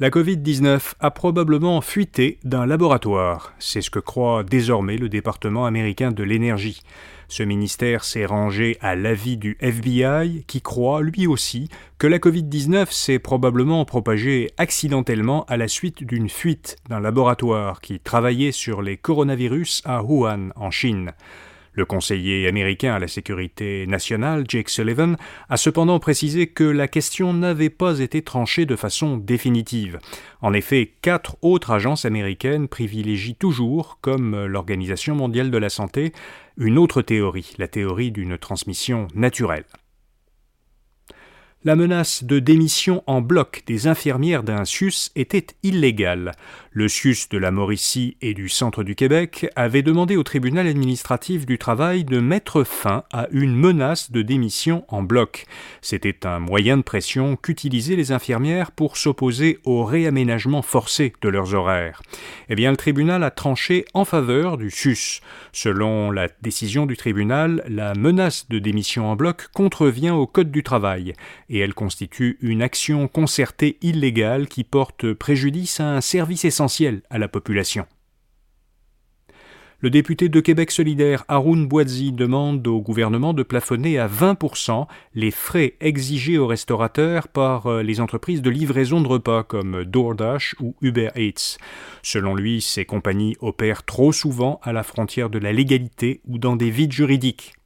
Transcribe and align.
La 0.00 0.10
Covid-19 0.10 0.94
a 1.00 1.10
probablement 1.10 1.80
fuité 1.80 2.38
d'un 2.44 2.66
laboratoire. 2.66 3.52
C'est 3.58 3.80
ce 3.80 3.90
que 3.90 3.98
croit 3.98 4.44
désormais 4.44 4.96
le 4.96 5.08
département 5.08 5.66
américain 5.66 6.12
de 6.12 6.22
l'énergie. 6.22 6.82
Ce 7.26 7.42
ministère 7.42 8.04
s'est 8.04 8.24
rangé 8.24 8.78
à 8.80 8.94
l'avis 8.94 9.36
du 9.36 9.56
FBI 9.58 10.44
qui 10.46 10.62
croit 10.62 11.02
lui 11.02 11.26
aussi 11.26 11.68
que 11.98 12.06
la 12.06 12.18
Covid-19 12.20 12.92
s'est 12.92 13.18
probablement 13.18 13.84
propagée 13.84 14.52
accidentellement 14.56 15.44
à 15.46 15.56
la 15.56 15.66
suite 15.66 16.04
d'une 16.04 16.28
fuite 16.28 16.76
d'un 16.88 17.00
laboratoire 17.00 17.80
qui 17.80 17.98
travaillait 17.98 18.52
sur 18.52 18.82
les 18.82 18.96
coronavirus 18.96 19.82
à 19.84 20.04
Wuhan 20.04 20.50
en 20.54 20.70
Chine. 20.70 21.10
Le 21.78 21.84
conseiller 21.84 22.48
américain 22.48 22.92
à 22.94 22.98
la 22.98 23.06
sécurité 23.06 23.86
nationale, 23.86 24.42
Jake 24.48 24.68
Sullivan, 24.68 25.16
a 25.48 25.56
cependant 25.56 26.00
précisé 26.00 26.48
que 26.48 26.64
la 26.64 26.88
question 26.88 27.32
n'avait 27.32 27.70
pas 27.70 28.00
été 28.00 28.20
tranchée 28.20 28.66
de 28.66 28.74
façon 28.74 29.16
définitive. 29.16 30.00
En 30.42 30.54
effet, 30.54 30.94
quatre 31.02 31.36
autres 31.40 31.70
agences 31.70 32.04
américaines 32.04 32.66
privilégient 32.66 33.36
toujours, 33.36 33.98
comme 34.00 34.46
l'Organisation 34.46 35.14
mondiale 35.14 35.52
de 35.52 35.58
la 35.58 35.68
santé, 35.68 36.12
une 36.56 36.78
autre 36.78 37.00
théorie, 37.00 37.54
la 37.58 37.68
théorie 37.68 38.10
d'une 38.10 38.38
transmission 38.38 39.06
naturelle. 39.14 39.64
La 41.64 41.74
menace 41.74 42.22
de 42.22 42.38
démission 42.38 43.02
en 43.08 43.20
bloc 43.20 43.64
des 43.66 43.88
infirmières 43.88 44.44
d'un 44.44 44.64
SUS 44.64 45.10
était 45.16 45.48
illégale. 45.64 46.30
Le 46.70 46.86
SUS 46.86 47.28
de 47.30 47.36
la 47.36 47.50
Mauricie 47.50 48.16
et 48.22 48.32
du 48.32 48.48
centre 48.48 48.84
du 48.84 48.94
Québec 48.94 49.48
avait 49.56 49.82
demandé 49.82 50.16
au 50.16 50.22
tribunal 50.22 50.68
administratif 50.68 51.46
du 51.46 51.58
travail 51.58 52.04
de 52.04 52.20
mettre 52.20 52.62
fin 52.62 53.02
à 53.12 53.26
une 53.32 53.56
menace 53.56 54.12
de 54.12 54.22
démission 54.22 54.84
en 54.86 55.02
bloc. 55.02 55.46
C'était 55.80 56.24
un 56.24 56.38
moyen 56.38 56.76
de 56.76 56.82
pression 56.82 57.34
qu'utilisaient 57.34 57.96
les 57.96 58.12
infirmières 58.12 58.70
pour 58.70 58.96
s'opposer 58.96 59.58
au 59.64 59.84
réaménagement 59.84 60.62
forcé 60.62 61.12
de 61.22 61.28
leurs 61.28 61.54
horaires. 61.54 62.02
Eh 62.50 62.54
bien, 62.54 62.70
le 62.70 62.76
tribunal 62.76 63.24
a 63.24 63.32
tranché 63.32 63.84
en 63.94 64.04
faveur 64.04 64.58
du 64.58 64.70
SUS. 64.70 65.22
Selon 65.50 66.12
la 66.12 66.28
décision 66.40 66.86
du 66.86 66.96
tribunal, 66.96 67.64
la 67.66 67.94
menace 67.94 68.48
de 68.48 68.60
démission 68.60 69.10
en 69.10 69.16
bloc 69.16 69.48
contrevient 69.52 70.10
au 70.10 70.28
Code 70.28 70.52
du 70.52 70.62
travail 70.62 71.14
et 71.48 71.58
elle 71.58 71.74
constitue 71.74 72.38
une 72.40 72.62
action 72.62 73.08
concertée 73.08 73.78
illégale 73.82 74.48
qui 74.48 74.64
porte 74.64 75.12
préjudice 75.12 75.80
à 75.80 75.90
un 75.96 76.00
service 76.00 76.44
essentiel 76.44 77.02
à 77.10 77.18
la 77.18 77.28
population. 77.28 77.86
Le 79.80 79.90
député 79.90 80.28
de 80.28 80.40
Québec 80.40 80.72
solidaire 80.72 81.24
Haroun 81.28 81.68
Bouazi 81.68 82.10
demande 82.10 82.66
au 82.66 82.80
gouvernement 82.80 83.32
de 83.32 83.44
plafonner 83.44 83.96
à 83.96 84.08
20% 84.08 84.88
les 85.14 85.30
frais 85.30 85.76
exigés 85.80 86.36
aux 86.36 86.48
restaurateurs 86.48 87.28
par 87.28 87.68
euh, 87.68 87.82
les 87.84 88.00
entreprises 88.00 88.42
de 88.42 88.50
livraison 88.50 89.00
de 89.00 89.06
repas 89.06 89.44
comme 89.44 89.84
DoorDash 89.84 90.56
ou 90.58 90.74
Uber 90.82 91.10
Eats. 91.14 91.58
Selon 92.02 92.34
lui, 92.34 92.60
ces 92.60 92.86
compagnies 92.86 93.36
opèrent 93.38 93.84
trop 93.84 94.10
souvent 94.10 94.58
à 94.64 94.72
la 94.72 94.82
frontière 94.82 95.30
de 95.30 95.38
la 95.38 95.52
légalité 95.52 96.22
ou 96.26 96.38
dans 96.38 96.56
des 96.56 96.70
vides 96.70 96.90
juridiques. 96.90 97.57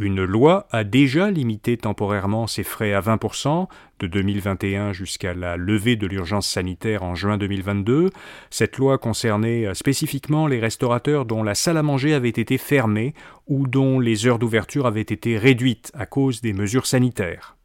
Une 0.00 0.24
loi 0.24 0.68
a 0.70 0.84
déjà 0.84 1.28
limité 1.28 1.76
temporairement 1.76 2.46
ces 2.46 2.62
frais 2.62 2.92
à 2.92 3.00
20% 3.00 3.66
de 3.98 4.06
2021 4.06 4.92
jusqu'à 4.92 5.34
la 5.34 5.56
levée 5.56 5.96
de 5.96 6.06
l'urgence 6.06 6.46
sanitaire 6.46 7.02
en 7.02 7.16
juin 7.16 7.36
2022. 7.36 8.10
Cette 8.48 8.78
loi 8.78 8.98
concernait 8.98 9.66
euh, 9.66 9.74
spécifiquement 9.74 10.46
les 10.46 10.60
restaurateurs 10.60 11.24
dont 11.24 11.42
la 11.42 11.56
salle 11.56 11.78
à 11.78 11.82
manger 11.82 12.14
avait 12.14 12.28
été 12.28 12.58
fermée 12.58 13.12
ou 13.48 13.66
dont 13.66 13.98
les 13.98 14.28
heures 14.28 14.38
d'ouverture 14.38 14.86
avaient 14.86 15.00
été 15.00 15.36
réduites 15.36 15.90
à 15.94 16.06
cause 16.06 16.42
des 16.42 16.52
mesures 16.52 16.86
sanitaires 16.86 17.57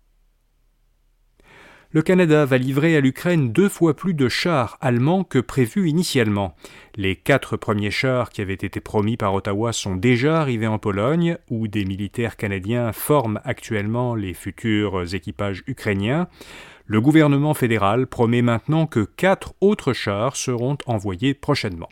le 1.93 2.01
Canada 2.01 2.43
va 2.45 2.57
livrer 2.57 2.97
à 2.97 3.01
l'Ukraine 3.01 3.51
deux 3.51 3.69
fois 3.69 3.95
plus 3.95 4.15
de 4.15 4.27
chars 4.27 4.79
allemands 4.81 5.23
que 5.23 5.37
prévu 5.37 5.87
initialement. 5.87 6.55
Les 6.95 7.15
quatre 7.15 7.55
premiers 7.55 7.91
chars 7.91 8.31
qui 8.31 8.41
avaient 8.41 8.53
été 8.55 8.79
promis 8.79 9.15
par 9.15 9.35
Ottawa 9.35 9.71
sont 9.73 9.95
déjà 9.95 10.41
arrivés 10.41 10.65
en 10.65 10.79
Pologne, 10.79 11.37
où 11.51 11.67
des 11.67 11.85
militaires 11.85 12.35
canadiens 12.35 12.91
forment 12.93 13.39
actuellement 13.43 14.15
les 14.15 14.33
futurs 14.33 15.13
équipages 15.13 15.63
ukrainiens. 15.67 16.27
Le 16.87 16.99
gouvernement 16.99 17.53
fédéral 17.53 18.07
promet 18.07 18.41
maintenant 18.41 18.87
que 18.87 19.01
quatre 19.01 19.53
autres 19.61 19.93
chars 19.93 20.35
seront 20.35 20.79
envoyés 20.87 21.35
prochainement. 21.35 21.89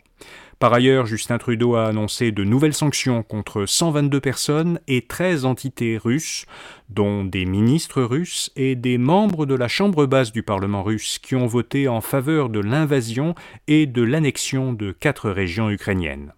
Par 0.62 0.74
ailleurs, 0.74 1.06
Justin 1.06 1.38
Trudeau 1.38 1.74
a 1.74 1.86
annoncé 1.86 2.30
de 2.30 2.44
nouvelles 2.44 2.72
sanctions 2.72 3.24
contre 3.24 3.66
122 3.66 4.20
personnes 4.20 4.78
et 4.86 5.04
13 5.04 5.44
entités 5.44 5.98
russes, 5.98 6.46
dont 6.88 7.24
des 7.24 7.46
ministres 7.46 8.00
russes 8.00 8.52
et 8.54 8.76
des 8.76 8.96
membres 8.96 9.44
de 9.44 9.56
la 9.56 9.66
Chambre 9.66 10.06
basse 10.06 10.30
du 10.30 10.44
Parlement 10.44 10.84
russe 10.84 11.18
qui 11.18 11.34
ont 11.34 11.48
voté 11.48 11.88
en 11.88 12.00
faveur 12.00 12.48
de 12.48 12.60
l'invasion 12.60 13.34
et 13.66 13.86
de 13.86 14.02
l'annexion 14.02 14.72
de 14.72 14.92
quatre 14.92 15.30
régions 15.30 15.68
ukrainiennes. 15.68 16.32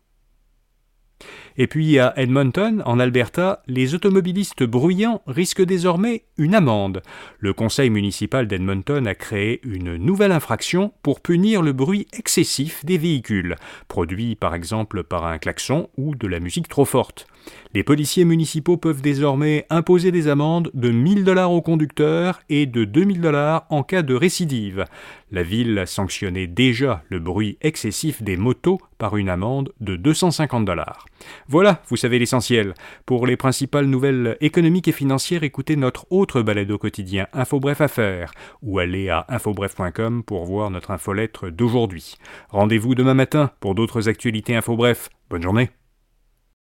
Et 1.57 1.69
puis 1.69 1.99
à 2.01 2.13
Edmonton, 2.17 2.83
en 2.85 2.99
Alberta, 2.99 3.63
les 3.69 3.95
automobilistes 3.95 4.65
bruyants 4.65 5.23
risquent 5.27 5.65
désormais 5.65 6.25
une 6.37 6.55
amende. 6.55 7.03
Le 7.39 7.53
conseil 7.53 7.91
municipal 7.91 8.49
d'Edmonton 8.49 9.07
a 9.07 9.15
créé 9.15 9.61
une 9.63 9.97
nouvelle 9.97 10.33
infraction 10.33 10.93
pour 11.03 11.21
punir 11.21 11.63
le 11.63 11.73
bruit 11.73 12.09
excessif 12.13 12.85
des 12.85 12.99
véhicules, 12.99 13.55
produit 13.87 14.35
par 14.35 14.55
exemple 14.55 15.05
par 15.05 15.27
un 15.27 15.39
klaxon 15.39 15.89
ou 15.97 16.17
de 16.17 16.27
la 16.27 16.41
musique 16.41 16.69
trop 16.69 16.85
forte. 16.85 17.29
Les 17.75 17.83
policiers 17.83 18.25
municipaux 18.25 18.77
peuvent 18.77 19.03
désormais 19.03 19.67
imposer 19.69 20.13
des 20.13 20.29
amendes 20.29 20.71
de 20.75 20.91
1000 20.91 21.25
dollars 21.25 21.53
aux 21.53 21.61
conducteurs 21.61 22.41
et 22.49 22.67
de 22.67 22.85
2000 22.85 23.21
dollars 23.21 23.67
en 23.69 23.83
cas 23.83 24.03
de 24.03 24.15
récidive. 24.15 24.85
La 25.31 25.43
ville 25.43 25.83
sanctionnait 25.87 26.47
déjà 26.47 27.03
le 27.09 27.19
bruit 27.19 27.59
excessif 27.61 28.23
des 28.23 28.37
motos 28.37 28.81
par 28.99 29.17
une 29.17 29.29
amende 29.29 29.73
de 29.81 29.97
250 29.97 30.65
dollars. 30.65 31.07
Voilà, 31.49 31.83
vous 31.89 31.97
savez 31.97 32.19
l'essentiel. 32.19 32.75
Pour 33.07 33.27
les 33.27 33.37
principales 33.37 33.87
nouvelles 33.87 34.37
économiques 34.41 34.89
et 34.89 34.93
financières, 34.93 35.43
écoutez 35.43 35.77
notre 35.77 36.07
autre 36.11 36.43
balado 36.43 36.79
quotidien 36.79 37.27
InfoBref 37.33 37.81
Affaires 37.81 38.33
ou 38.63 38.79
allez 38.79 39.11
à 39.11 39.27
infobref.com 39.29 40.23
pour 40.25 40.45
voir 40.45 40.71
notre 40.71 40.91
infolettre 40.91 41.51
d'aujourd'hui. 41.51 42.17
Rendez-vous 42.49 42.95
demain 42.95 43.15
matin 43.15 43.51
pour 43.61 43.75
d'autres 43.75 44.09
actualités 44.09 44.57
InfoBref. 44.57 45.11
Bonne 45.31 45.43
journée. 45.43 45.71